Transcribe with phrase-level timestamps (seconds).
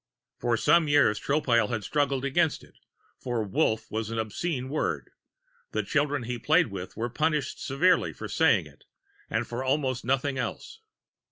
[0.39, 2.73] For some years, Tropile had struggled against it,
[3.19, 5.11] for Wolf was an obscene word;
[5.73, 8.85] the children he played with were punished severely for saying it,
[9.29, 10.79] and for almost nothing else.